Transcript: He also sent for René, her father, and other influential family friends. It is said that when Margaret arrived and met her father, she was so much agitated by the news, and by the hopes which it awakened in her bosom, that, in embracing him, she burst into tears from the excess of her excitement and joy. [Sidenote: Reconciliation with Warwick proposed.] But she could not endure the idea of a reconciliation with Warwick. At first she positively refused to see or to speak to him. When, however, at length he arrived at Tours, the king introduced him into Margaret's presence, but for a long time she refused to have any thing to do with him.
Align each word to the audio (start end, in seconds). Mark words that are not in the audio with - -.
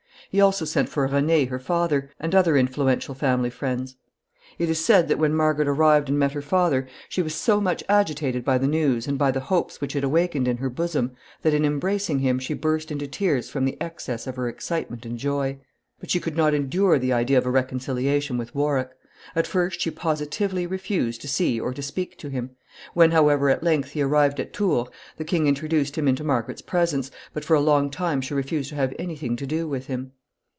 He 0.29 0.39
also 0.39 0.63
sent 0.63 0.87
for 0.87 1.05
René, 1.09 1.49
her 1.49 1.59
father, 1.59 2.09
and 2.17 2.33
other 2.33 2.55
influential 2.55 3.13
family 3.13 3.49
friends. 3.49 3.97
It 4.57 4.69
is 4.69 4.79
said 4.85 5.09
that 5.09 5.19
when 5.19 5.33
Margaret 5.35 5.67
arrived 5.67 6.07
and 6.07 6.17
met 6.17 6.31
her 6.31 6.41
father, 6.41 6.87
she 7.09 7.21
was 7.21 7.35
so 7.35 7.59
much 7.59 7.83
agitated 7.89 8.45
by 8.45 8.57
the 8.57 8.65
news, 8.67 9.07
and 9.09 9.17
by 9.17 9.31
the 9.31 9.41
hopes 9.41 9.81
which 9.81 9.93
it 9.93 10.05
awakened 10.05 10.47
in 10.47 10.55
her 10.55 10.69
bosom, 10.69 11.11
that, 11.41 11.53
in 11.53 11.65
embracing 11.65 12.19
him, 12.19 12.39
she 12.39 12.53
burst 12.53 12.91
into 12.91 13.07
tears 13.07 13.49
from 13.49 13.65
the 13.65 13.75
excess 13.81 14.25
of 14.25 14.37
her 14.37 14.47
excitement 14.47 15.05
and 15.05 15.17
joy. 15.17 15.57
[Sidenote: 15.57 15.65
Reconciliation 15.65 15.81
with 15.83 15.83
Warwick 15.83 15.83
proposed.] 15.83 15.99
But 15.99 16.11
she 16.11 16.19
could 16.21 16.37
not 16.37 16.53
endure 16.53 16.97
the 16.99 17.11
idea 17.13 17.37
of 17.37 17.45
a 17.45 17.51
reconciliation 17.51 18.37
with 18.37 18.55
Warwick. 18.55 18.89
At 19.35 19.47
first 19.47 19.81
she 19.81 19.91
positively 19.91 20.65
refused 20.65 21.19
to 21.23 21.27
see 21.27 21.59
or 21.59 21.73
to 21.73 21.81
speak 21.81 22.17
to 22.19 22.29
him. 22.29 22.51
When, 22.93 23.11
however, 23.11 23.49
at 23.49 23.63
length 23.63 23.89
he 23.91 24.01
arrived 24.01 24.39
at 24.39 24.53
Tours, 24.53 24.87
the 25.17 25.25
king 25.25 25.47
introduced 25.47 25.97
him 25.97 26.07
into 26.07 26.23
Margaret's 26.23 26.61
presence, 26.61 27.11
but 27.33 27.43
for 27.43 27.55
a 27.55 27.59
long 27.59 27.89
time 27.89 28.21
she 28.21 28.33
refused 28.33 28.69
to 28.69 28.75
have 28.75 28.95
any 28.97 29.17
thing 29.17 29.35
to 29.35 29.45
do 29.45 29.67
with 29.67 29.87
him. 29.87 30.13